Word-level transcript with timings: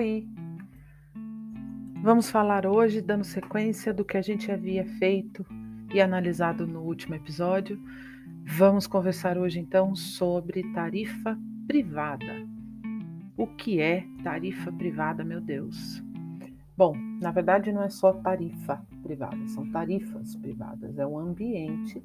Oi! 0.00 0.26
Vamos 2.02 2.30
falar 2.30 2.64
hoje, 2.64 3.02
dando 3.02 3.22
sequência 3.22 3.92
do 3.92 4.02
que 4.02 4.16
a 4.16 4.22
gente 4.22 4.50
havia 4.50 4.82
feito 4.98 5.44
e 5.92 6.00
analisado 6.00 6.66
no 6.66 6.80
último 6.80 7.16
episódio. 7.16 7.78
Vamos 8.46 8.86
conversar 8.86 9.36
hoje 9.36 9.60
então 9.60 9.94
sobre 9.94 10.62
tarifa 10.72 11.38
privada. 11.66 12.48
O 13.36 13.46
que 13.46 13.78
é 13.78 14.06
tarifa 14.24 14.72
privada, 14.72 15.22
meu 15.22 15.38
Deus? 15.38 16.02
Bom, 16.74 16.96
na 17.20 17.30
verdade 17.30 17.70
não 17.70 17.82
é 17.82 17.90
só 17.90 18.14
tarifa 18.14 18.82
privada, 19.02 19.46
são 19.48 19.70
tarifas 19.70 20.34
privadas. 20.34 20.98
É 20.98 21.06
um 21.06 21.18
ambiente 21.18 22.02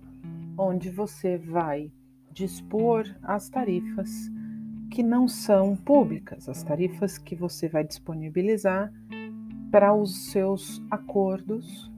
onde 0.57 0.89
você 0.89 1.37
vai 1.37 1.89
dispor 2.33 3.05
as 3.23 3.47
tarifas 3.47 4.29
que 4.89 5.03
não 5.03 5.27
são 5.27 5.75
públicas, 5.75 6.47
as 6.47 6.63
tarifas 6.63 7.17
que 7.17 7.35
você 7.35 7.67
vai 7.67 7.83
disponibilizar 7.83 8.91
para 9.71 9.93
os 9.93 10.31
seus 10.31 10.81
acordos 10.89 11.91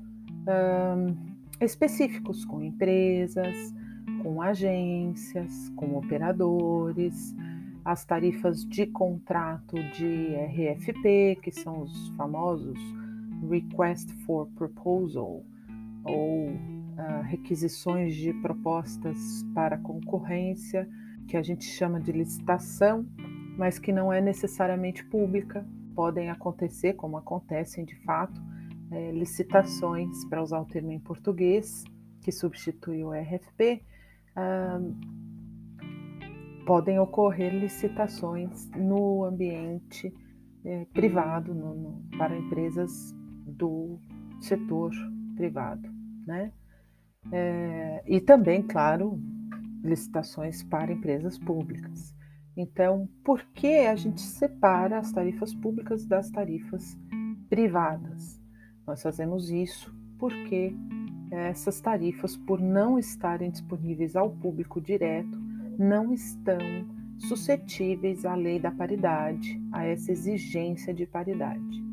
específicos 1.59 2.45
com 2.45 2.61
empresas, 2.61 3.73
com 4.23 4.41
agências, 4.41 5.69
com 5.75 5.97
operadores, 5.97 7.35
as 7.83 8.05
tarifas 8.05 8.65
de 8.65 8.85
contrato 8.85 9.75
de 9.93 10.35
RFP, 10.35 11.39
que 11.41 11.51
são 11.51 11.83
os 11.83 12.09
famosos 12.09 12.79
Request 13.49 14.11
for 14.25 14.47
Proposal, 14.55 15.43
ou 16.03 16.49
uh, 16.49 17.21
requisições 17.23 18.15
de 18.15 18.33
propostas 18.33 19.45
para 19.53 19.77
concorrência 19.77 20.87
que 21.27 21.37
a 21.37 21.43
gente 21.43 21.65
chama 21.65 21.99
de 21.99 22.11
licitação, 22.11 23.05
mas 23.57 23.77
que 23.77 23.91
não 23.91 24.11
é 24.11 24.21
necessariamente 24.21 25.03
pública. 25.05 25.65
Podem 25.95 26.29
acontecer, 26.29 26.93
como 26.93 27.17
acontecem 27.17 27.83
de 27.83 27.95
fato, 28.03 28.39
é, 28.91 29.11
licitações, 29.11 30.23
para 30.25 30.41
usar 30.41 30.59
o 30.59 30.65
termo 30.65 30.91
em 30.91 30.99
português, 30.99 31.83
que 32.21 32.31
substitui 32.31 33.03
o 33.03 33.11
RFP, 33.11 33.83
ah, 34.35 34.79
podem 36.65 36.99
ocorrer 36.99 37.53
licitações 37.53 38.69
no 38.75 39.23
ambiente 39.23 40.13
é, 40.65 40.85
privado, 40.93 41.55
no, 41.55 41.73
no, 41.73 42.17
para 42.17 42.37
empresas 42.37 43.15
do 43.45 43.99
setor 44.41 44.91
privado, 45.35 45.89
né? 46.25 46.51
É, 47.31 48.03
e 48.05 48.19
também, 48.19 48.61
claro, 48.61 49.19
licitações 49.83 50.63
para 50.63 50.91
empresas 50.91 51.37
públicas. 51.37 52.15
Então, 52.55 53.07
por 53.23 53.43
que 53.53 53.85
a 53.85 53.95
gente 53.95 54.21
separa 54.21 54.97
as 54.97 55.11
tarifas 55.11 55.53
públicas 55.53 56.05
das 56.05 56.31
tarifas 56.31 56.97
privadas? 57.49 58.41
Nós 58.85 59.01
fazemos 59.03 59.51
isso 59.51 59.95
porque 60.17 60.73
essas 61.29 61.79
tarifas, 61.79 62.35
por 62.35 62.59
não 62.59 62.97
estarem 62.97 63.51
disponíveis 63.51 64.15
ao 64.15 64.31
público 64.31 64.81
direto, 64.81 65.37
não 65.77 66.13
estão 66.13 66.57
suscetíveis 67.19 68.25
à 68.25 68.33
lei 68.33 68.59
da 68.59 68.71
paridade, 68.71 69.61
a 69.71 69.85
essa 69.85 70.11
exigência 70.11 70.93
de 70.93 71.05
paridade. 71.05 71.83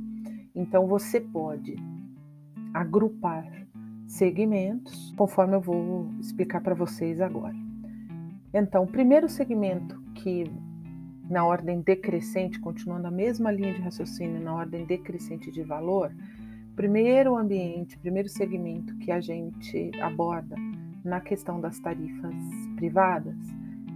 Então, 0.54 0.86
você 0.86 1.20
pode 1.20 1.76
agrupar 2.72 3.66
segmentos, 4.06 5.12
conforme 5.16 5.56
eu 5.56 5.60
vou 5.60 6.10
explicar 6.20 6.60
para 6.60 6.74
vocês 6.74 7.20
agora. 7.20 7.63
Então, 8.56 8.84
o 8.84 8.86
primeiro 8.86 9.28
segmento 9.28 10.00
que 10.14 10.44
na 11.28 11.44
ordem 11.44 11.80
decrescente, 11.80 12.60
continuando 12.60 13.08
a 13.08 13.10
mesma 13.10 13.50
linha 13.50 13.74
de 13.74 13.80
raciocínio 13.80 14.40
na 14.40 14.54
ordem 14.54 14.84
decrescente 14.86 15.50
de 15.50 15.64
valor, 15.64 16.14
primeiro 16.76 17.36
ambiente, 17.36 17.98
primeiro 17.98 18.28
segmento 18.28 18.96
que 18.98 19.10
a 19.10 19.20
gente 19.20 19.90
aborda 20.00 20.54
na 21.04 21.20
questão 21.20 21.60
das 21.60 21.80
tarifas 21.80 22.34
privadas 22.76 23.36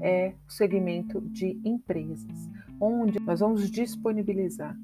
é 0.00 0.34
o 0.49 0.53
segmento 0.53 1.21
de 1.21 1.61
empresas, 1.65 2.50
onde 2.81 3.21
nós 3.21 3.38
vamos 3.38 3.71
disponibilizar 3.71 4.77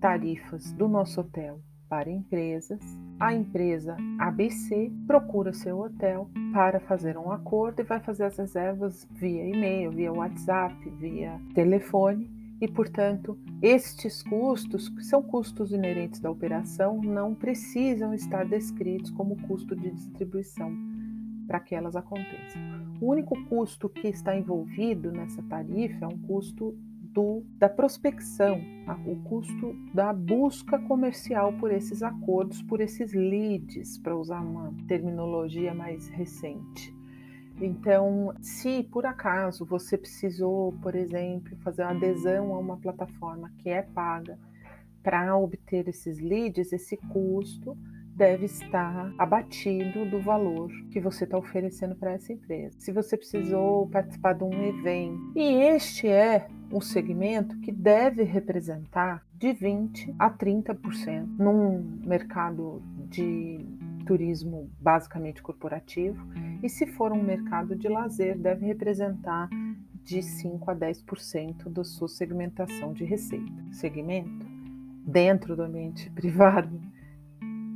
tarifas 0.00 0.70
do 0.72 0.86
nosso 0.86 1.20
hotel 1.20 1.60
para 1.88 2.10
empresas. 2.10 2.80
A 3.18 3.34
empresa 3.34 3.96
ABC 4.18 4.92
procura 5.06 5.52
seu 5.52 5.80
hotel 5.80 6.30
para 6.52 6.78
fazer 6.80 7.16
um 7.16 7.32
acordo 7.32 7.80
e 7.80 7.84
vai 7.84 8.00
fazer 8.00 8.24
as 8.24 8.36
reservas 8.36 9.06
via 9.10 9.44
e-mail, 9.48 9.90
via 9.90 10.12
WhatsApp, 10.12 10.74
via 10.90 11.40
telefone. 11.54 12.30
E, 12.60 12.66
portanto, 12.66 13.38
estes 13.62 14.22
custos, 14.22 14.88
que 14.88 15.04
são 15.04 15.22
custos 15.22 15.72
inerentes 15.72 16.20
da 16.20 16.30
operação, 16.30 17.00
não 17.00 17.34
precisam 17.34 18.12
estar 18.12 18.44
descritos 18.44 19.10
como 19.12 19.40
custo 19.46 19.76
de 19.76 19.90
distribuição 19.90 20.72
para 21.46 21.60
que 21.60 21.74
elas 21.74 21.96
aconteçam. 21.96 22.60
O 23.00 23.10
único 23.10 23.34
custo 23.46 23.88
que 23.88 24.08
está 24.08 24.36
envolvido 24.36 25.10
nessa 25.10 25.42
tarifa 25.44 26.04
é 26.04 26.08
um 26.08 26.18
custo 26.18 26.76
do, 27.18 27.42
da 27.58 27.68
prospecção, 27.68 28.60
o 29.04 29.16
custo 29.24 29.74
da 29.92 30.12
busca 30.12 30.78
comercial 30.78 31.52
por 31.54 31.72
esses 31.72 32.00
acordos, 32.00 32.62
por 32.62 32.80
esses 32.80 33.12
leads, 33.12 33.98
para 33.98 34.16
usar 34.16 34.40
uma 34.40 34.72
terminologia 34.86 35.74
mais 35.74 36.08
recente. 36.10 36.94
Então, 37.60 38.32
se 38.40 38.84
por 38.84 39.04
acaso 39.04 39.64
você 39.64 39.98
precisou, 39.98 40.72
por 40.80 40.94
exemplo, 40.94 41.56
fazer 41.56 41.82
uma 41.82 41.90
adesão 41.90 42.54
a 42.54 42.58
uma 42.60 42.76
plataforma 42.76 43.50
que 43.58 43.68
é 43.68 43.82
paga 43.82 44.38
para 45.02 45.36
obter 45.36 45.88
esses 45.88 46.20
leads, 46.20 46.72
esse 46.72 46.96
custo 46.96 47.76
deve 48.18 48.46
estar 48.46 49.14
abatido 49.16 50.04
do 50.04 50.20
valor 50.20 50.68
que 50.90 50.98
você 50.98 51.22
está 51.22 51.38
oferecendo 51.38 51.94
para 51.94 52.14
essa 52.14 52.32
empresa. 52.32 52.74
Se 52.76 52.90
você 52.90 53.16
precisou 53.16 53.88
participar 53.88 54.32
de 54.32 54.42
um 54.42 54.64
evento, 54.64 55.32
e 55.36 55.62
este 55.62 56.08
é 56.08 56.48
um 56.72 56.80
segmento 56.80 57.56
que 57.60 57.70
deve 57.70 58.24
representar 58.24 59.24
de 59.32 59.52
20 59.52 60.16
a 60.18 60.28
30% 60.28 61.28
num 61.38 62.00
mercado 62.04 62.82
de 63.08 63.64
turismo 64.04 64.68
basicamente 64.80 65.40
corporativo, 65.40 66.20
e 66.60 66.68
se 66.68 66.88
for 66.88 67.12
um 67.12 67.22
mercado 67.22 67.76
de 67.76 67.88
lazer, 67.88 68.36
deve 68.36 68.66
representar 68.66 69.48
de 70.02 70.22
5 70.22 70.68
a 70.68 70.74
10% 70.74 71.68
da 71.68 71.84
sua 71.84 72.08
segmentação 72.08 72.92
de 72.92 73.04
receita. 73.04 73.52
Segmento 73.70 74.44
dentro 75.04 75.54
do 75.54 75.62
ambiente 75.62 76.10
privado 76.12 76.87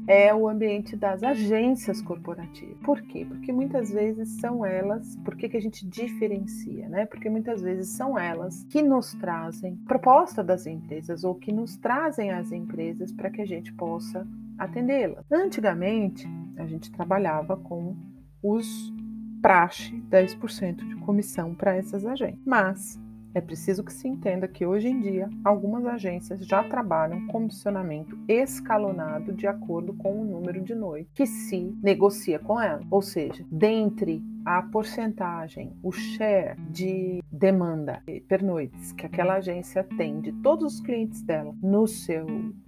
é 0.07 0.35
o 0.35 0.49
ambiente 0.49 0.97
das 0.97 1.23
agências 1.23 2.01
corporativas. 2.03 2.77
Por 2.83 3.01
quê? 3.03 3.25
Porque 3.25 3.53
muitas 3.53 3.91
vezes 3.91 4.41
são 4.41 4.65
elas, 4.65 5.17
por 5.25 5.37
que, 5.37 5.49
que 5.49 5.57
a 5.57 5.61
gente 5.61 5.87
diferencia, 5.87 6.89
né? 6.89 7.07
Porque 7.07 7.31
muitas 7.31 7.63
vezes 7.63 7.89
são 7.91 8.19
elas 8.19 8.65
que 8.65 8.83
nos 8.83 9.13
trazem 9.15 9.77
proposta 9.87 10.43
das 10.43 10.67
empresas 10.67 11.25
ou 11.25 11.35
que 11.35 11.53
nos 11.53 11.77
trazem 11.77 12.31
as 12.31 12.51
empresas 12.53 13.13
para 13.13 13.31
que 13.31 13.41
a 13.41 13.47
gente 13.47 13.73
possa 13.75 14.27
atendê-las. 14.59 15.25
Antigamente, 15.31 16.29
a 16.57 16.67
gente 16.67 16.91
trabalhava 16.91 17.57
com 17.57 17.97
os 18.43 18.93
praxe 19.41 19.93
10% 20.09 20.77
de 20.77 20.97
comissão 20.97 21.55
para 21.55 21.75
essas 21.75 22.07
agências. 22.07 22.41
Mas 22.47 23.01
é 23.35 23.41
preciso 23.41 23.83
que 23.83 23.93
se 23.93 24.07
entenda 24.07 24.47
que 24.47 24.67
hoje 24.67 24.89
em 24.89 25.01
dia 25.01 25.29
algumas 25.45 25.85
agências 25.87 26.45
já 26.47 26.63
trabalham 26.65 27.27
comissionamento 27.29 28.19
escalonado 28.29 29.33
de 29.33 29.47
acordo 29.47 29.95
com 29.95 30.21
o 30.21 30.25
número 30.25 30.61
de 30.61 30.75
noites 30.75 31.13
que 31.15 31.27
se 31.27 31.75
negocia 31.83 32.39
com 32.39 32.61
ela. 32.61 32.83
Ou 32.91 33.01
seja, 33.01 33.45
dentre 33.51 34.23
a 34.45 34.63
porcentagem, 34.63 35.73
o 35.83 35.93
share 35.93 36.57
de 36.69 37.23
demanda 37.31 38.03
per 38.29 38.43
noites 38.43 38.93
que 38.93 39.07
aquela 39.07 39.35
agência 39.35 39.85
tem 39.97 40.21
de 40.21 40.33
todos 40.33 40.75
os 40.75 40.81
clientes 40.81 41.23
dela 41.23 41.55
no 41.63 41.87
seu 41.87 42.27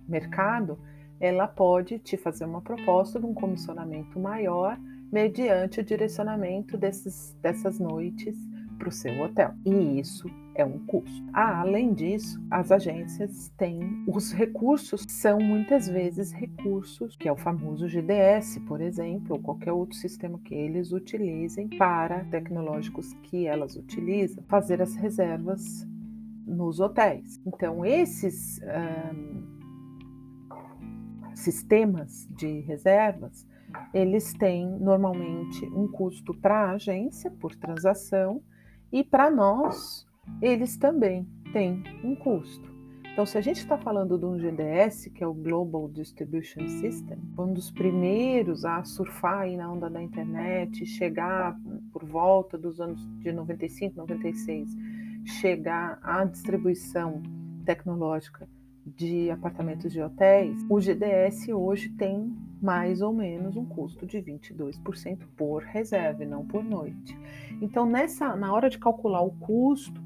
mercado, 0.09 0.79
ela 1.21 1.47
pode 1.47 1.99
te 1.99 2.17
fazer 2.17 2.45
uma 2.45 2.61
proposta 2.61 3.19
de 3.19 3.27
um 3.27 3.35
comissionamento 3.35 4.19
maior 4.19 4.79
mediante 5.13 5.81
o 5.81 5.85
direcionamento 5.85 6.77
desses, 6.77 7.37
dessas 7.41 7.79
noites 7.79 8.37
para 8.75 8.89
o 8.89 8.93
seu 8.93 9.21
hotel. 9.21 9.55
E 9.65 10.01
isso 10.01 10.29
é 10.55 10.65
um 10.65 10.79
custo. 10.87 11.25
Ah, 11.33 11.61
além 11.61 11.93
disso, 11.93 12.41
as 12.51 12.71
agências 12.71 13.53
têm 13.57 14.05
os 14.07 14.33
recursos, 14.33 15.05
são 15.09 15.39
muitas 15.39 15.89
vezes 15.89 16.33
recursos, 16.33 17.17
que 17.17 17.29
é 17.29 17.33
o 17.33 17.37
famoso 17.37 17.89
GDS, 17.89 18.59
por 18.67 18.81
exemplo, 18.81 19.37
ou 19.37 19.43
qualquer 19.43 19.73
outro 19.73 19.97
sistema 19.97 20.39
que 20.39 20.55
eles 20.55 20.93
utilizem 20.93 21.69
para 21.69 22.25
tecnológicos 22.25 23.13
que 23.25 23.47
elas 23.47 23.77
utilizam, 23.77 24.45
fazer 24.49 24.81
as 24.81 24.95
reservas 24.95 25.87
nos 26.47 26.79
hotéis. 26.79 27.41
Então, 27.45 27.85
esses 27.85 28.61
um, 29.13 29.55
sistemas 31.35 32.29
de 32.31 32.61
reservas, 32.61 33.47
eles 33.93 34.33
têm 34.35 34.69
normalmente 34.79 35.65
um 35.67 35.89
custo 35.89 36.33
para 36.35 36.71
a 36.71 36.73
agência 36.73 37.31
por 37.31 37.55
transação 37.57 38.41
e 38.95 39.03
para 39.03 39.29
nós 39.29 40.07
eles 40.41 40.77
também 40.77 41.27
têm 41.53 41.83
um 42.05 42.15
custo. 42.15 42.73
Então, 43.13 43.27
se 43.27 43.37
a 43.37 43.41
gente 43.41 43.59
está 43.59 43.77
falando 43.77 44.17
de 44.17 44.25
um 44.25 44.39
GDS, 44.39 45.11
que 45.13 45.23
é 45.23 45.27
o 45.27 45.35
Global 45.35 45.89
Distribution 45.89 46.69
System, 46.69 47.19
um 47.39 47.53
dos 47.53 47.71
primeiros 47.71 48.65
a 48.65 48.83
surfar 48.85 49.41
aí 49.41 49.57
na 49.57 49.71
onda 49.71 49.91
da 49.91 50.03
internet, 50.03 50.87
chegar 50.87 51.57
por 51.93 52.05
volta 52.05 52.57
dos 52.57 52.81
anos 52.81 53.05
de 53.21 53.33
95, 53.33 53.97
96, 53.97 54.69
chegar 55.25 55.99
à 56.03 56.25
distribuição 56.25 57.21
tecnológica 57.65 58.49
de 58.85 59.31
apartamentos 59.31 59.93
de 59.93 60.01
hotéis, 60.01 60.65
o 60.69 60.81
GDS 60.81 61.49
hoje 61.49 61.91
tem 61.91 62.37
mais 62.65 63.03
ou 63.03 63.13
menos 63.13 63.59
um 63.59 63.67
custo 63.67 64.07
de 64.07 64.17
22% 64.17 65.27
por 65.37 65.63
reserva, 65.63 66.25
não 66.25 66.47
por 66.47 66.65
noite. 66.65 67.15
Então, 67.61 67.85
nessa, 67.85 68.35
na 68.35 68.55
hora 68.55 68.71
de 68.71 68.79
calcular 68.79 69.21
o 69.21 69.33
custo 69.33 70.03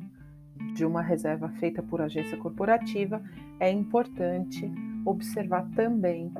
de 0.75 0.85
uma 0.85 1.01
reserva 1.01 1.49
feita 1.51 1.81
por 1.81 2.01
agência 2.01 2.37
corporativa, 2.37 3.23
é 3.61 3.71
importante 3.71 4.69
observar 5.07 5.71
também 5.77 6.33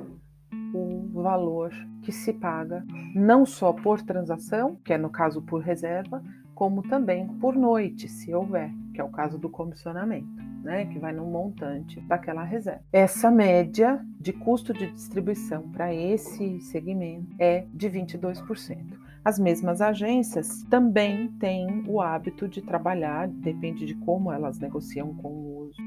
o 0.73 1.07
valor 1.13 1.71
que 2.01 2.11
se 2.11 2.33
paga, 2.33 2.85
não 3.15 3.45
só 3.45 3.71
por 3.71 4.01
transação, 4.01 4.75
que 4.83 4.91
é 4.91 4.97
no 4.97 5.09
caso 5.09 5.41
por 5.41 5.61
reserva, 5.61 6.21
como 6.53 6.83
também 6.83 7.29
por 7.39 7.55
noite, 7.55 8.09
se 8.09 8.33
houver, 8.33 8.69
que 8.93 8.99
é 8.99 9.03
o 9.05 9.09
caso 9.09 9.37
do 9.37 9.49
comissionamento. 9.49 10.38
Né, 10.63 10.85
que 10.87 10.99
vai 10.99 11.13
no 11.13 11.25
montante 11.25 12.01
daquela 12.01 12.43
reserva. 12.43 12.83
Essa 12.91 13.31
média 13.31 14.05
de 14.19 14.33
custo 14.33 14.73
de 14.73 14.91
distribuição 14.91 15.69
para 15.71 15.93
esse 15.93 16.59
segmento 16.59 17.33
é 17.39 17.65
de 17.73 17.89
22%. 17.89 18.99
As 19.23 19.39
mesmas 19.39 19.81
agências 19.81 20.63
também 20.69 21.29
têm 21.39 21.85
o 21.87 22.01
hábito 22.01 22.47
de 22.47 22.61
trabalhar, 22.61 23.27
depende 23.27 23.85
de 23.85 23.95
como 23.95 24.31
elas 24.31 24.59
negociam 24.59 25.13
com, 25.15 25.59
os, 25.59 25.77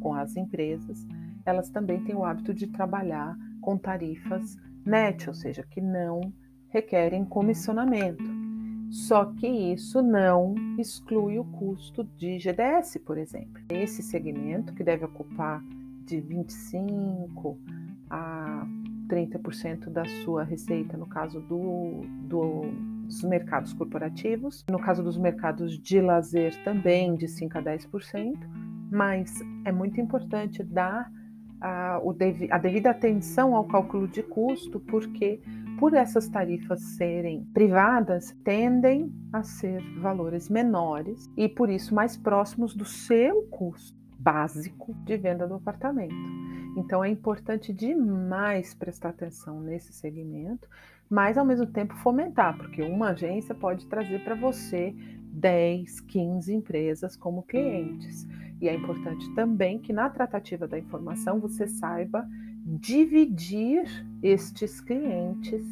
com 0.00 0.14
as 0.14 0.36
empresas, 0.36 1.06
elas 1.44 1.68
também 1.70 2.02
têm 2.04 2.14
o 2.14 2.24
hábito 2.24 2.54
de 2.54 2.66
trabalhar 2.66 3.36
com 3.60 3.76
tarifas 3.76 4.56
net, 4.84 5.28
ou 5.28 5.34
seja, 5.34 5.62
que 5.62 5.80
não 5.80 6.32
requerem 6.68 7.24
comissionamento. 7.24 8.41
Só 8.92 9.24
que 9.24 9.46
isso 9.46 10.02
não 10.02 10.54
exclui 10.78 11.38
o 11.38 11.44
custo 11.44 12.04
de 12.18 12.38
GDS, 12.38 12.98
por 12.98 13.16
exemplo. 13.16 13.62
Esse 13.70 14.02
segmento, 14.02 14.74
que 14.74 14.84
deve 14.84 15.06
ocupar 15.06 15.64
de 16.04 16.20
25 16.20 17.58
a 18.10 18.66
30% 19.08 19.88
da 19.88 20.04
sua 20.22 20.44
receita, 20.44 20.94
no 20.98 21.06
caso 21.06 21.40
do, 21.40 22.02
do, 22.28 22.64
dos 23.06 23.24
mercados 23.24 23.72
corporativos, 23.72 24.62
no 24.70 24.78
caso 24.78 25.02
dos 25.02 25.16
mercados 25.16 25.78
de 25.78 25.98
lazer 26.02 26.54
também 26.62 27.14
de 27.14 27.28
5 27.28 27.58
a 27.58 27.62
10%, 27.62 28.38
mas 28.90 29.40
é 29.64 29.72
muito 29.72 29.98
importante 30.02 30.62
dar 30.62 31.10
a, 31.62 31.98
a 32.50 32.58
devida 32.58 32.90
atenção 32.90 33.56
ao 33.56 33.64
cálculo 33.64 34.06
de 34.06 34.22
custo, 34.22 34.78
porque 34.80 35.40
por 35.82 35.94
essas 35.94 36.28
tarifas 36.28 36.80
serem 36.96 37.42
privadas, 37.46 38.30
tendem 38.44 39.12
a 39.32 39.42
ser 39.42 39.82
valores 39.98 40.48
menores 40.48 41.28
e 41.36 41.48
por 41.48 41.68
isso 41.68 41.92
mais 41.92 42.16
próximos 42.16 42.72
do 42.72 42.84
seu 42.84 43.42
custo 43.50 43.98
básico 44.16 44.94
de 45.04 45.16
venda 45.16 45.44
do 45.44 45.54
apartamento. 45.54 46.14
Então 46.76 47.02
é 47.02 47.08
importante 47.08 47.72
demais 47.72 48.72
prestar 48.74 49.08
atenção 49.08 49.60
nesse 49.60 49.92
segmento, 49.92 50.68
mas 51.10 51.36
ao 51.36 51.44
mesmo 51.44 51.66
tempo 51.66 51.96
fomentar, 51.96 52.56
porque 52.56 52.80
uma 52.80 53.08
agência 53.08 53.52
pode 53.52 53.84
trazer 53.88 54.22
para 54.22 54.36
você 54.36 54.94
10, 55.32 56.00
15 56.02 56.54
empresas 56.54 57.16
como 57.16 57.42
clientes. 57.42 58.24
E 58.60 58.68
é 58.68 58.74
importante 58.76 59.28
também 59.34 59.80
que 59.80 59.92
na 59.92 60.08
tratativa 60.08 60.68
da 60.68 60.78
informação 60.78 61.40
você 61.40 61.66
saiba 61.66 62.24
dividir 62.64 63.84
estes 64.22 64.80
clientes 64.80 65.64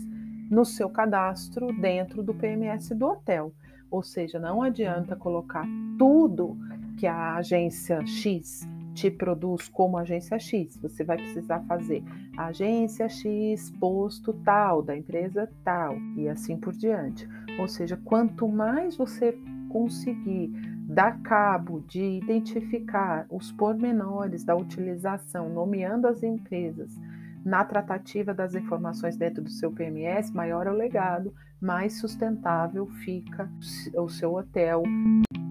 no 0.51 0.65
seu 0.65 0.91
cadastro 0.91 1.73
dentro 1.73 2.23
do 2.23 2.35
PMS 2.35 2.95
do 2.95 3.07
hotel. 3.07 3.55
Ou 3.91 4.03
seja, 4.03 4.39
não 4.39 4.63
adianta 4.63 5.17
colocar 5.17 5.67
tudo 5.99 6.57
que 6.99 7.07
a 7.07 7.37
agência 7.37 8.05
X 8.07 8.69
te 8.95 9.11
produz 9.11 9.69
como 9.69 9.97
agência 9.97 10.39
X. 10.39 10.77
Você 10.83 11.05
vai 11.05 11.17
precisar 11.17 11.61
fazer 11.61 12.03
agência 12.37 13.09
X 13.09 13.71
posto 13.79 14.33
tal, 14.45 14.83
da 14.83 14.97
empresa 14.97 15.51
tal, 15.65 15.97
e 16.17 16.29
assim 16.29 16.57
por 16.57 16.73
diante. 16.73 17.29
Ou 17.59 17.69
seja, 17.69 17.97
quanto 18.05 18.49
mais 18.49 18.97
você 18.97 19.39
conseguir 19.69 20.53
dar 20.91 21.23
cabo 21.23 21.85
de 21.87 22.03
identificar 22.03 23.25
os 23.31 23.53
pormenores 23.53 24.43
da 24.43 24.57
utilização, 24.57 25.49
nomeando 25.49 26.09
as 26.09 26.21
empresas 26.21 26.99
na 27.45 27.65
tratativa 27.65 28.35
das 28.35 28.57
informações 28.57 29.17
dentro 29.17 29.41
do 29.43 29.51
seu 29.51 29.71
PMS, 29.71 30.33
maior 30.33 30.67
é 30.67 30.71
o 30.71 30.75
legado, 30.75 31.33
mais 31.61 32.01
sustentável 32.01 32.87
fica 33.05 33.49
o 33.95 34.09
seu 34.09 34.35
hotel, 34.35 34.83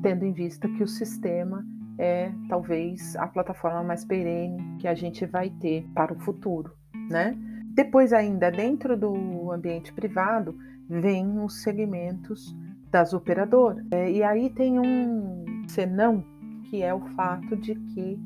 tendo 0.04 0.26
em 0.26 0.34
vista 0.34 0.68
que 0.68 0.84
o 0.84 0.88
sistema 0.88 1.66
é 1.98 2.32
talvez 2.50 3.16
a 3.16 3.26
plataforma 3.26 3.82
mais 3.82 4.04
perene 4.04 4.78
que 4.78 4.90
a 4.90 4.94
gente 4.94 5.26
vai 5.26 5.50
ter 5.50 5.88
para 5.96 6.14
o 6.14 6.20
futuro, 6.20 6.74
né? 7.10 7.34
Depois 7.74 8.12
ainda 8.12 8.52
dentro 8.52 8.98
do 8.98 9.52
ambiente 9.54 9.94
privado 9.94 10.58
vem 10.90 11.40
os 11.40 11.62
segmentos 11.64 12.54
das 12.92 13.14
operadoras. 13.14 13.86
É, 13.92 14.12
e 14.12 14.24
aí 14.24 14.50
tem 14.50 14.80
um 14.80 15.46
senão 15.68 16.24
que 16.70 16.82
é 16.82 16.94
o 16.94 17.02
fato 17.16 17.56
de 17.56 17.76
que 17.76 18.20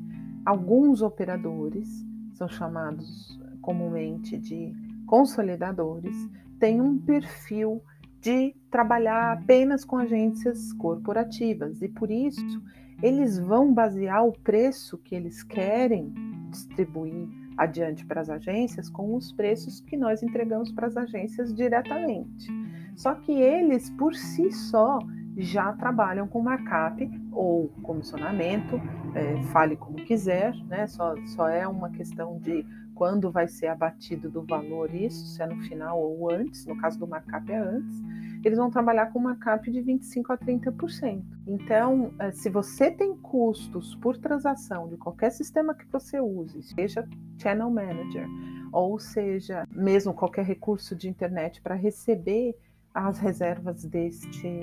alguns 0.44 1.02
operadores 1.02 1.88
são 2.34 2.48
chamados 2.48 3.38
comumente 3.60 4.36
de 4.36 4.74
consolidadores 5.06 6.14
têm 6.58 6.80
um 6.80 6.98
perfil 6.98 7.82
de 8.20 8.54
trabalhar 8.70 9.32
apenas 9.32 9.84
com 9.84 9.96
agências 9.96 10.72
corporativas 10.74 11.82
e 11.82 11.88
por 11.88 12.10
isso 12.10 12.62
eles 13.02 13.38
vão 13.38 13.72
basear 13.72 14.26
o 14.26 14.32
preço 14.32 14.98
que 14.98 15.14
eles 15.14 15.42
querem 15.42 16.12
distribuir 16.50 17.28
adiante 17.56 18.04
para 18.04 18.20
as 18.20 18.30
agências 18.30 18.88
com 18.88 19.14
os 19.14 19.32
preços 19.32 19.80
que 19.80 19.96
nós 19.96 20.22
entregamos 20.22 20.72
para 20.72 20.86
as 20.86 20.96
agências 20.96 21.54
diretamente. 21.54 22.48
Só 22.96 23.14
que 23.14 23.32
eles, 23.32 23.90
por 23.90 24.14
si 24.14 24.52
só, 24.52 24.98
já 25.36 25.72
trabalham 25.72 26.28
com 26.28 26.40
markup 26.40 27.10
ou 27.32 27.68
comissionamento, 27.82 28.80
é, 29.14 29.42
fale 29.44 29.76
como 29.76 29.96
quiser, 29.96 30.54
né? 30.66 30.86
Só, 30.86 31.14
só 31.26 31.48
é 31.48 31.66
uma 31.66 31.90
questão 31.90 32.38
de 32.38 32.64
quando 32.94 33.30
vai 33.30 33.48
ser 33.48 33.66
abatido 33.66 34.30
do 34.30 34.42
valor 34.42 34.94
isso, 34.94 35.26
se 35.26 35.42
é 35.42 35.46
no 35.46 35.60
final 35.62 36.00
ou 36.00 36.30
antes, 36.30 36.64
no 36.66 36.76
caso 36.76 36.98
do 36.98 37.06
markup 37.08 37.50
é 37.50 37.58
antes 37.58 38.00
eles 38.44 38.58
vão 38.58 38.70
trabalhar 38.70 39.10
com 39.10 39.34
cap 39.36 39.70
de 39.70 39.80
25% 39.80 40.30
a 40.30 40.36
30%. 40.36 41.22
Então, 41.46 42.12
eh, 42.18 42.30
se 42.32 42.50
você 42.50 42.90
tem 42.90 43.16
custos 43.16 43.94
por 43.96 44.18
transação 44.18 44.88
de 44.88 44.96
qualquer 44.96 45.30
sistema 45.30 45.74
que 45.74 45.86
você 45.90 46.20
use, 46.20 46.62
seja 46.62 47.08
Channel 47.38 47.70
Manager, 47.70 48.26
ou 48.70 48.98
seja, 48.98 49.66
mesmo 49.70 50.12
qualquer 50.12 50.44
recurso 50.44 50.94
de 50.94 51.08
internet 51.08 51.62
para 51.62 51.74
receber 51.74 52.54
as 52.94 53.18
reservas 53.18 53.84
deste, 53.84 54.60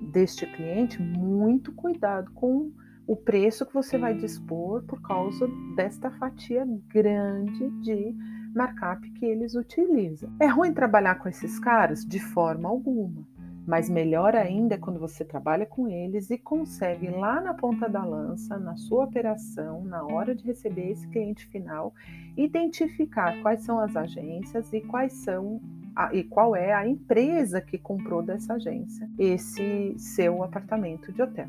deste 0.00 0.46
cliente, 0.46 1.02
muito 1.02 1.72
cuidado 1.72 2.30
com 2.32 2.70
o 3.06 3.16
preço 3.16 3.66
que 3.66 3.74
você 3.74 3.98
vai 3.98 4.14
dispor 4.14 4.84
por 4.84 5.02
causa 5.02 5.48
desta 5.74 6.12
fatia 6.12 6.64
grande 6.88 7.68
de 7.82 8.14
markup 8.54 9.10
que 9.12 9.26
eles 9.26 9.56
utilizam. 9.56 10.32
É 10.38 10.46
ruim 10.46 10.72
trabalhar 10.72 11.16
com 11.16 11.28
esses 11.28 11.58
caras? 11.58 12.04
De 12.04 12.20
forma 12.20 12.68
alguma. 12.68 13.26
Mas 13.66 13.90
melhor 13.90 14.34
ainda 14.34 14.76
é 14.76 14.78
quando 14.78 14.98
você 14.98 15.24
trabalha 15.24 15.66
com 15.66 15.88
eles 15.88 16.30
e 16.30 16.38
consegue 16.38 17.08
lá 17.10 17.40
na 17.40 17.52
ponta 17.52 17.88
da 17.88 18.04
lança, 18.04 18.58
na 18.58 18.76
sua 18.76 19.04
operação, 19.04 19.84
na 19.84 20.04
hora 20.04 20.34
de 20.34 20.44
receber 20.44 20.90
esse 20.90 21.06
cliente 21.08 21.46
final, 21.48 21.92
identificar 22.36 23.40
quais 23.42 23.62
são 23.62 23.78
as 23.78 23.96
agências 23.96 24.72
e 24.72 24.80
quais 24.80 25.12
são 25.12 25.60
a, 26.00 26.14
e 26.14 26.24
qual 26.24 26.56
é 26.56 26.72
a 26.72 26.86
empresa 26.86 27.60
que 27.60 27.76
comprou 27.76 28.22
dessa 28.22 28.54
agência 28.54 29.08
esse 29.18 29.94
seu 29.98 30.42
apartamento 30.42 31.12
de 31.12 31.20
hotel. 31.20 31.48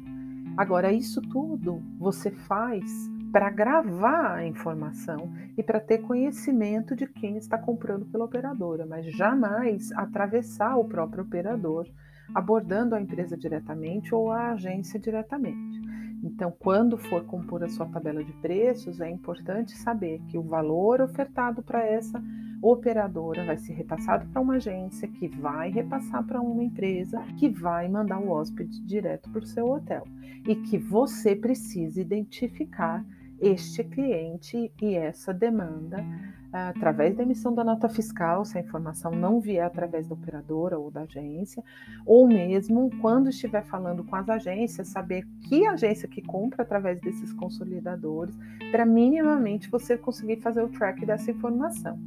Agora, 0.58 0.91
isso 0.91 1.22
tudo 1.22 1.81
você 1.98 2.29
faz 2.29 2.84
para 3.31 3.50
gravar 3.50 4.36
a 4.36 4.46
informação 4.46 5.31
e 5.58 5.63
para 5.63 5.79
ter 5.79 6.00
conhecimento 6.00 6.93
de 6.93 7.08
quem 7.08 7.38
está 7.38 7.58
comprando 7.58 8.05
pela 8.05 8.25
operadora, 8.25 8.86
mas 8.86 9.05
jamais 9.05 9.89
atravessar 9.93 10.75
o 10.75 10.84
próprio 10.84 11.24
operador, 11.24 11.88
abordando 12.36 12.93
a 12.93 13.01
empresa 13.01 13.38
diretamente 13.38 14.13
ou 14.13 14.29
a 14.29 14.51
agência 14.51 15.00
diretamente. 15.00 15.79
Então, 16.23 16.53
quando 16.59 16.97
for 16.97 17.23
compor 17.25 17.63
a 17.63 17.69
sua 17.69 17.87
tabela 17.87 18.23
de 18.23 18.33
preços, 18.33 19.01
é 19.01 19.09
importante 19.09 19.75
saber 19.75 20.21
que 20.27 20.37
o 20.37 20.43
valor 20.43 21.01
ofertado 21.01 21.63
para 21.63 21.83
essa 21.83 22.21
operadora 22.61 23.43
vai 23.43 23.57
ser 23.57 23.73
repassado 23.73 24.27
para 24.27 24.41
uma 24.41 24.55
agência, 24.55 25.07
que 25.07 25.27
vai 25.27 25.71
repassar 25.71 26.23
para 26.23 26.39
uma 26.39 26.63
empresa, 26.63 27.19
que 27.37 27.49
vai 27.49 27.89
mandar 27.89 28.19
o 28.19 28.29
hóspede 28.29 28.79
direto 28.85 29.31
para 29.31 29.41
o 29.41 29.47
seu 29.47 29.67
hotel. 29.67 30.07
E 30.47 30.55
que 30.55 30.77
você 30.77 31.35
precisa 31.35 31.99
identificar 31.99 33.03
este 33.41 33.83
cliente 33.83 34.71
e 34.79 34.95
essa 34.95 35.33
demanda 35.33 36.05
através 36.53 37.15
da 37.15 37.24
emissão 37.24 37.53
da 37.53 37.63
nota 37.63 37.88
fiscal, 37.88 38.43
se 38.43 38.57
a 38.57 38.62
informação 38.62 39.12
não 39.12 39.39
vier 39.39 39.65
através 39.65 40.05
da 40.05 40.13
operadora 40.13 40.77
ou 40.77 40.91
da 40.91 41.01
agência, 41.01 41.63
ou 42.05 42.27
mesmo 42.27 42.89
quando 43.00 43.29
estiver 43.29 43.63
falando 43.63 44.03
com 44.03 44.15
as 44.15 44.27
agências, 44.27 44.89
saber 44.89 45.25
que 45.48 45.65
agência 45.65 46.07
que 46.07 46.21
compra 46.21 46.63
através 46.63 47.00
desses 47.00 47.31
consolidadores, 47.33 48.38
para 48.69 48.86
minimamente 48.86 49.69
você 49.69 49.98
conseguir 49.98 50.41
fazer 50.41 50.62
o 50.62 50.69
track 50.69 51.05
dessa 51.05 51.31
informação. 51.31 51.98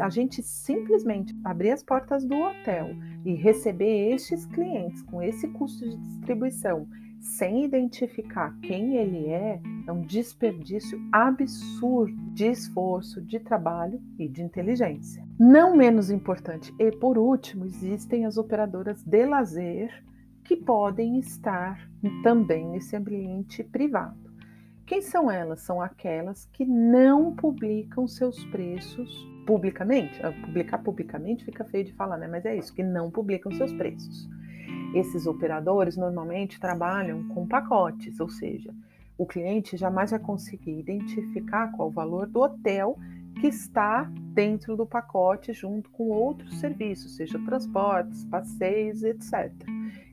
A 0.00 0.08
gente 0.08 0.40
simplesmente 0.40 1.36
abrir 1.42 1.72
as 1.72 1.82
portas 1.82 2.24
do 2.24 2.36
hotel 2.36 2.90
e 3.24 3.34
receber 3.34 4.14
estes 4.14 4.46
clientes 4.46 5.02
com 5.02 5.20
esse 5.20 5.48
custo 5.48 5.88
de 5.88 5.96
distribuição 5.96 6.86
sem 7.20 7.64
identificar 7.64 8.56
quem 8.62 8.96
ele 8.96 9.26
é, 9.26 9.60
é 9.86 9.92
um 9.92 10.02
desperdício 10.02 11.00
absurdo 11.12 12.16
de 12.32 12.46
esforço, 12.46 13.20
de 13.20 13.38
trabalho 13.38 14.00
e 14.18 14.26
de 14.26 14.42
inteligência. 14.42 15.24
Não 15.38 15.76
menos 15.76 16.10
importante, 16.10 16.74
e 16.78 16.90
por 16.90 17.18
último, 17.18 17.64
existem 17.64 18.24
as 18.24 18.38
operadoras 18.38 19.02
de 19.02 19.26
lazer 19.26 20.02
que 20.42 20.56
podem 20.56 21.18
estar 21.18 21.88
também 22.22 22.66
nesse 22.66 22.96
ambiente 22.96 23.62
privado. 23.62 24.30
Quem 24.86 25.00
são 25.00 25.30
elas? 25.30 25.60
São 25.60 25.80
aquelas 25.80 26.46
que 26.46 26.64
não 26.64 27.32
publicam 27.36 28.08
seus 28.08 28.44
preços 28.46 29.08
publicamente. 29.46 30.20
Ah, 30.20 30.32
publicar 30.44 30.78
publicamente 30.78 31.44
fica 31.44 31.64
feio 31.64 31.84
de 31.84 31.92
falar, 31.92 32.16
né? 32.16 32.26
Mas 32.26 32.44
é 32.44 32.56
isso, 32.56 32.74
que 32.74 32.82
não 32.82 33.10
publicam 33.10 33.52
seus 33.52 33.72
preços. 33.72 34.28
Esses 34.94 35.26
operadores 35.26 35.96
normalmente 35.96 36.58
trabalham 36.58 37.28
com 37.28 37.46
pacotes, 37.46 38.18
ou 38.18 38.28
seja, 38.28 38.74
o 39.16 39.26
cliente 39.26 39.76
jamais 39.76 40.10
vai 40.10 40.18
conseguir 40.18 40.78
identificar 40.78 41.70
qual 41.72 41.88
o 41.88 41.92
valor 41.92 42.26
do 42.26 42.40
hotel 42.40 42.98
que 43.40 43.46
está 43.46 44.10
dentro 44.34 44.76
do 44.76 44.84
pacote 44.84 45.52
junto 45.52 45.88
com 45.90 46.08
outros 46.08 46.58
serviços, 46.58 47.16
seja 47.16 47.38
transportes, 47.38 48.24
passeios, 48.24 49.02
etc. 49.02 49.52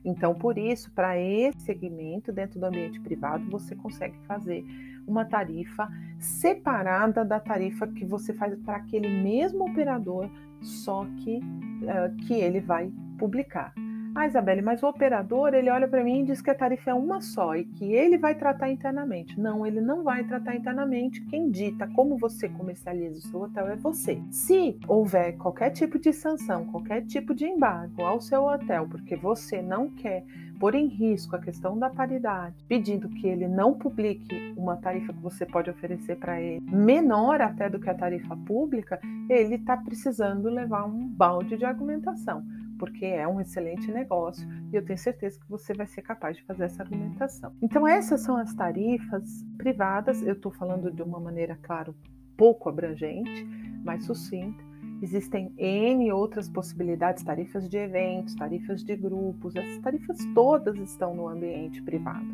Então, 0.04 0.34
por 0.34 0.56
isso, 0.56 0.90
para 0.92 1.18
esse 1.18 1.60
segmento 1.60 2.32
dentro 2.32 2.60
do 2.60 2.66
ambiente 2.66 3.00
privado, 3.00 3.44
você 3.50 3.74
consegue 3.74 4.18
fazer 4.26 4.64
uma 5.06 5.24
tarifa 5.24 5.88
separada 6.18 7.24
da 7.24 7.40
tarifa 7.40 7.86
que 7.86 8.04
você 8.04 8.32
faz 8.32 8.54
para 8.60 8.76
aquele 8.76 9.08
mesmo 9.08 9.70
operador, 9.70 10.30
só 10.60 11.04
que 11.16 11.38
uh, 11.38 12.16
que 12.26 12.34
ele 12.34 12.60
vai 12.60 12.92
publicar. 13.18 13.72
Ah, 14.20 14.26
Isabelle, 14.26 14.60
mas 14.60 14.82
o 14.82 14.88
operador, 14.88 15.54
ele 15.54 15.70
olha 15.70 15.86
para 15.86 16.02
mim 16.02 16.22
e 16.22 16.24
diz 16.24 16.42
que 16.42 16.50
a 16.50 16.54
tarifa 16.54 16.90
é 16.90 16.94
uma 16.94 17.20
só 17.20 17.54
e 17.54 17.64
que 17.64 17.92
ele 17.92 18.18
vai 18.18 18.34
tratar 18.34 18.68
internamente. 18.68 19.38
Não, 19.38 19.64
ele 19.64 19.80
não 19.80 20.02
vai 20.02 20.24
tratar 20.24 20.56
internamente. 20.56 21.24
Quem 21.26 21.48
dita 21.48 21.86
como 21.94 22.18
você 22.18 22.48
comercializa 22.48 23.18
o 23.18 23.30
seu 23.30 23.42
hotel 23.42 23.68
é 23.68 23.76
você. 23.76 24.20
Se 24.28 24.76
houver 24.88 25.36
qualquer 25.36 25.70
tipo 25.70 26.00
de 26.00 26.12
sanção, 26.12 26.64
qualquer 26.64 27.02
tipo 27.02 27.32
de 27.32 27.44
embargo 27.46 28.02
ao 28.02 28.20
seu 28.20 28.42
hotel, 28.42 28.88
porque 28.88 29.14
você 29.14 29.62
não 29.62 29.88
quer 29.88 30.24
pôr 30.58 30.74
em 30.74 30.88
risco 30.88 31.36
a 31.36 31.40
questão 31.40 31.78
da 31.78 31.88
paridade, 31.88 32.56
pedindo 32.66 33.08
que 33.08 33.28
ele 33.28 33.46
não 33.46 33.74
publique 33.74 34.52
uma 34.56 34.76
tarifa 34.76 35.12
que 35.12 35.22
você 35.22 35.46
pode 35.46 35.70
oferecer 35.70 36.16
para 36.16 36.40
ele, 36.40 36.60
menor 36.68 37.40
até 37.40 37.70
do 37.70 37.78
que 37.78 37.88
a 37.88 37.94
tarifa 37.94 38.36
pública, 38.36 38.98
ele 39.30 39.54
está 39.54 39.76
precisando 39.76 40.50
levar 40.50 40.84
um 40.86 41.06
balde 41.06 41.56
de 41.56 41.64
argumentação 41.64 42.42
porque 42.78 43.04
é 43.04 43.26
um 43.26 43.40
excelente 43.40 43.90
negócio 43.90 44.48
e 44.72 44.76
eu 44.76 44.84
tenho 44.84 44.98
certeza 44.98 45.38
que 45.38 45.48
você 45.48 45.74
vai 45.74 45.86
ser 45.86 46.02
capaz 46.02 46.36
de 46.36 46.44
fazer 46.44 46.64
essa 46.64 46.82
argumentação. 46.82 47.52
Então, 47.62 47.86
essas 47.86 48.20
são 48.22 48.36
as 48.36 48.54
tarifas 48.54 49.44
privadas. 49.56 50.22
Eu 50.22 50.34
estou 50.34 50.52
falando 50.52 50.90
de 50.90 51.02
uma 51.02 51.20
maneira, 51.20 51.58
claro, 51.62 51.94
pouco 52.36 52.68
abrangente, 52.68 53.44
mais 53.84 54.04
sucinta. 54.04 54.68
Existem 55.00 55.52
N 55.56 56.10
outras 56.10 56.48
possibilidades, 56.48 57.22
tarifas 57.22 57.68
de 57.68 57.76
eventos, 57.76 58.34
tarifas 58.34 58.82
de 58.82 58.96
grupos, 58.96 59.54
essas 59.54 59.78
tarifas 59.78 60.18
todas 60.34 60.76
estão 60.78 61.14
no 61.14 61.28
ambiente 61.28 61.80
privado. 61.82 62.26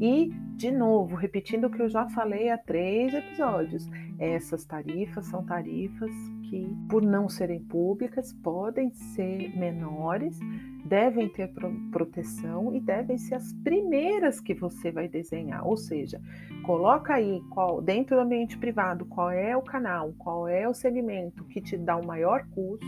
E, 0.00 0.32
de 0.56 0.70
novo, 0.70 1.14
repetindo 1.14 1.66
o 1.66 1.70
que 1.70 1.80
eu 1.80 1.88
já 1.88 2.08
falei 2.08 2.50
há 2.50 2.58
três 2.58 3.14
episódios, 3.14 3.88
essas 4.18 4.64
tarifas 4.64 5.26
são 5.26 5.44
tarifas 5.44 6.10
que, 6.48 6.66
por 6.88 7.02
não 7.02 7.28
serem 7.28 7.60
públicas, 7.60 8.32
podem 8.32 8.90
ser 8.90 9.56
menores, 9.56 10.38
devem 10.84 11.28
ter 11.28 11.52
proteção 11.92 12.74
e 12.74 12.80
devem 12.80 13.18
ser 13.18 13.34
as 13.34 13.52
primeiras 13.52 14.40
que 14.40 14.54
você 14.54 14.90
vai 14.90 15.08
desenhar. 15.08 15.66
Ou 15.66 15.76
seja, 15.76 16.20
coloca 16.64 17.14
aí 17.14 17.42
qual, 17.50 17.82
dentro 17.82 18.16
do 18.16 18.22
ambiente 18.22 18.56
privado 18.56 19.04
qual 19.04 19.30
é 19.30 19.56
o 19.56 19.62
canal, 19.62 20.12
qual 20.18 20.48
é 20.48 20.68
o 20.68 20.74
segmento 20.74 21.44
que 21.44 21.60
te 21.60 21.76
dá 21.76 21.96
o 21.96 22.06
maior 22.06 22.46
custo 22.48 22.86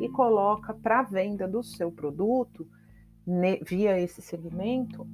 e 0.00 0.08
coloca 0.08 0.72
para 0.74 1.00
a 1.00 1.04
venda 1.04 1.46
do 1.46 1.62
seu 1.62 1.92
produto 1.92 2.66
via 3.66 3.98
esse 3.98 4.20
segmento 4.20 5.06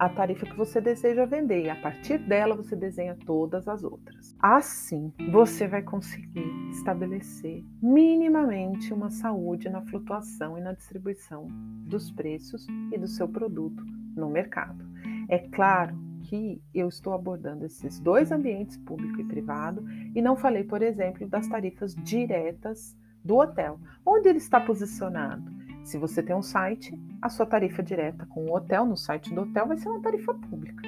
a 0.00 0.08
tarifa 0.08 0.46
que 0.46 0.56
você 0.56 0.80
deseja 0.80 1.26
vender 1.26 1.66
e 1.66 1.68
a 1.68 1.76
partir 1.76 2.16
dela 2.16 2.56
você 2.56 2.74
desenha 2.74 3.14
todas 3.26 3.68
as 3.68 3.84
outras. 3.84 4.34
Assim, 4.40 5.12
você 5.30 5.68
vai 5.68 5.82
conseguir 5.82 6.50
estabelecer 6.70 7.62
minimamente 7.82 8.94
uma 8.94 9.10
saúde 9.10 9.68
na 9.68 9.82
flutuação 9.82 10.56
e 10.56 10.62
na 10.62 10.72
distribuição 10.72 11.48
dos 11.86 12.10
preços 12.10 12.66
e 12.90 12.96
do 12.96 13.06
seu 13.06 13.28
produto 13.28 13.84
no 14.16 14.30
mercado. 14.30 14.82
É 15.28 15.38
claro 15.38 15.94
que 16.22 16.62
eu 16.72 16.88
estou 16.88 17.12
abordando 17.12 17.66
esses 17.66 18.00
dois 18.00 18.32
ambientes, 18.32 18.78
público 18.78 19.20
e 19.20 19.24
privado, 19.24 19.84
e 20.14 20.22
não 20.22 20.34
falei, 20.34 20.64
por 20.64 20.80
exemplo, 20.80 21.28
das 21.28 21.46
tarifas 21.46 21.94
diretas 21.94 22.96
do 23.22 23.36
hotel. 23.36 23.78
Onde 24.04 24.30
ele 24.30 24.38
está 24.38 24.58
posicionado? 24.58 25.59
Se 25.84 25.98
você 25.98 26.22
tem 26.22 26.36
um 26.36 26.42
site, 26.42 26.96
a 27.20 27.28
sua 27.28 27.46
tarifa 27.46 27.82
direta 27.82 28.26
com 28.26 28.44
o 28.44 28.54
hotel 28.54 28.86
no 28.86 28.96
site 28.96 29.34
do 29.34 29.42
hotel 29.42 29.66
vai 29.66 29.76
ser 29.76 29.88
uma 29.88 30.00
tarifa 30.00 30.32
pública. 30.34 30.82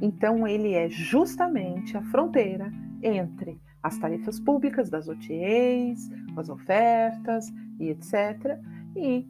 Então, 0.00 0.46
ele 0.46 0.74
é 0.74 0.88
justamente 0.88 1.96
a 1.96 2.02
fronteira 2.02 2.72
entre 3.02 3.60
as 3.82 3.98
tarifas 3.98 4.40
públicas 4.40 4.88
das 4.88 5.08
OTAs, 5.08 6.10
as 6.36 6.48
ofertas 6.48 7.52
e 7.78 7.90
etc. 7.90 8.58
E 8.96 9.26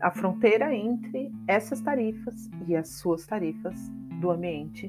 a 0.00 0.10
fronteira 0.10 0.74
entre 0.74 1.30
essas 1.46 1.80
tarifas 1.80 2.48
e 2.66 2.74
as 2.76 2.88
suas 3.00 3.26
tarifas 3.26 3.90
do 4.20 4.30
ambiente 4.30 4.86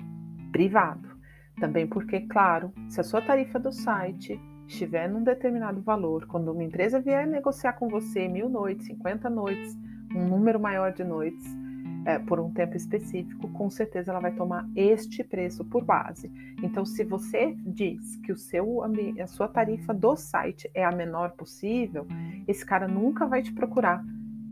privado. 0.51 1.17
Também 1.59 1.87
porque, 1.87 2.21
claro, 2.21 2.71
se 2.87 3.01
a 3.01 3.03
sua 3.03 3.21
tarifa 3.21 3.59
do 3.59 3.71
site 3.71 4.39
estiver 4.67 5.09
num 5.09 5.23
determinado 5.23 5.81
valor, 5.81 6.25
quando 6.25 6.51
uma 6.51 6.63
empresa 6.63 6.99
vier 6.99 7.25
negociar 7.25 7.73
com 7.73 7.87
você 7.87 8.27
mil 8.27 8.49
noites, 8.49 8.87
50 8.87 9.29
noites, 9.29 9.77
um 10.15 10.25
número 10.27 10.59
maior 10.59 10.91
de 10.91 11.03
noites, 11.03 11.45
é, 12.07 12.17
por 12.17 12.39
um 12.39 12.49
tempo 12.51 12.77
específico, 12.77 13.49
com 13.49 13.69
certeza 13.69 14.11
ela 14.11 14.21
vai 14.21 14.31
tomar 14.31 14.65
este 14.75 15.25
preço 15.25 15.65
por 15.65 15.83
base. 15.83 16.31
Então, 16.63 16.85
se 16.85 17.03
você 17.03 17.53
diz 17.65 18.15
que 18.17 18.31
o 18.31 18.37
seu, 18.37 18.81
a 19.21 19.27
sua 19.27 19.49
tarifa 19.49 19.93
do 19.93 20.15
site 20.15 20.71
é 20.73 20.85
a 20.85 20.91
menor 20.91 21.31
possível, 21.31 22.07
esse 22.47 22.65
cara 22.65 22.87
nunca 22.87 23.27
vai 23.27 23.41
te 23.41 23.51
procurar 23.51 24.01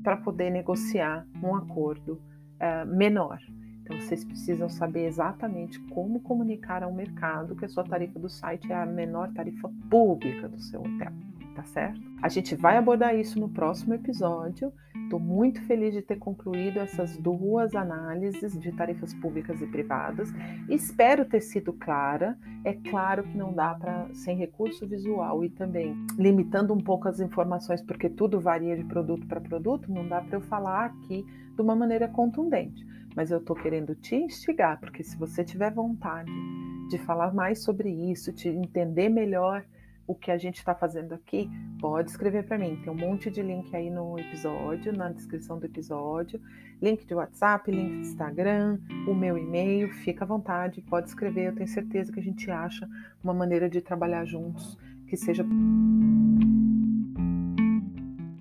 para 0.04 0.18
poder 0.18 0.50
negociar 0.50 1.26
um 1.42 1.56
acordo 1.56 2.22
é, 2.60 2.84
menor. 2.84 3.40
Então, 3.86 4.00
vocês 4.00 4.24
precisam 4.24 4.68
saber 4.68 5.06
exatamente 5.06 5.80
como 5.80 6.20
comunicar 6.20 6.82
ao 6.82 6.92
mercado 6.92 7.56
que 7.56 7.66
a 7.66 7.70
sua 7.70 7.84
tarifa 7.84 8.18
do 8.18 8.28
site 8.28 8.72
é 8.72 8.76
a 8.76 8.84
menor 8.84 9.32
tarifa 9.32 9.72
pública 9.88 10.50
do 10.50 10.60
seu 10.60 10.82
hotel, 10.82 11.12
tá 11.56 11.64
certo? 11.66 12.02
A 12.20 12.28
gente 12.28 12.56
vai 12.56 12.78
abordar 12.78 13.16
isso 13.16 13.40
no 13.40 13.48
próximo 13.48 13.94
episódio. 13.94 14.74
Estou 15.04 15.20
muito 15.20 15.62
feliz 15.62 15.94
de 15.94 16.02
ter 16.02 16.16
concluído 16.16 16.80
essas 16.80 17.16
duas 17.16 17.76
análises 17.76 18.60
de 18.60 18.72
tarifas 18.72 19.14
públicas 19.14 19.62
e 19.62 19.68
privadas. 19.68 20.34
Espero 20.68 21.24
ter 21.24 21.42
sido 21.42 21.72
clara. 21.72 22.36
É 22.64 22.74
claro 22.74 23.24
que 23.24 23.38
não 23.38 23.54
dá 23.54 23.76
para, 23.76 24.12
sem 24.16 24.36
recurso 24.36 24.88
visual 24.88 25.46
e 25.46 25.50
também 25.52 25.96
limitando 26.18 26.74
um 26.74 26.80
pouco 26.80 27.08
as 27.08 27.20
informações, 27.20 27.84
porque 27.84 28.10
tudo 28.10 28.42
varia 28.42 28.76
de 28.76 28.84
produto 28.84 29.28
para 29.28 29.40
produto, 29.40 29.92
não 29.92 30.08
dá 30.08 30.22
para 30.22 30.38
eu 30.38 30.42
falar 30.42 30.86
aqui 30.86 31.24
de 31.56 31.62
uma 31.62 31.76
maneira 31.76 32.08
contundente 32.08 32.84
mas 33.16 33.32
eu 33.32 33.38
estou 33.38 33.56
querendo 33.56 33.96
te 33.96 34.16
instigar, 34.16 34.80
porque 34.80 35.04
se 35.04 35.18
você 35.18 35.44
tiver 35.44 35.72
vontade 35.72 36.32
de 36.90 36.98
falar 36.98 37.34
mais 37.34 37.64
sobre 37.64 37.90
isso, 37.90 38.32
de 38.32 38.50
entender 38.50 39.10
melhor 39.10 39.66
o 40.08 40.14
que 40.14 40.30
a 40.30 40.38
gente 40.38 40.58
está 40.58 40.76
fazendo 40.76 41.14
aqui, 41.14 41.50
pode 41.80 42.12
escrever 42.12 42.46
para 42.46 42.58
mim. 42.58 42.80
Tem 42.84 42.92
um 42.92 42.96
monte 42.96 43.32
de 43.32 43.42
link 43.42 43.76
aí 43.76 43.90
no 43.90 44.20
episódio, 44.20 44.94
na 44.94 45.10
descrição 45.10 45.58
do 45.58 45.66
episódio. 45.66 46.40
Link 46.82 47.06
de 47.06 47.16
WhatsApp, 47.16 47.72
link 47.72 47.90
de 47.90 48.10
Instagram, 48.10 48.78
o 49.08 49.16
meu 49.16 49.38
e-mail. 49.38 49.90
Fica 49.90 50.24
à 50.24 50.28
vontade, 50.28 50.82
pode 50.82 51.08
escrever. 51.08 51.48
Eu 51.48 51.56
tenho 51.56 51.68
certeza 51.68 52.12
que 52.12 52.20
a 52.20 52.24
gente 52.24 52.52
acha 52.52 52.88
uma 53.24 53.34
maneira 53.34 53.68
de 53.68 53.82
trabalhar 53.82 54.26
juntos 54.26 54.78
que 55.08 55.18
seja. 55.18 55.44